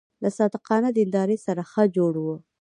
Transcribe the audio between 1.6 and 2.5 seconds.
ښه جوړ و.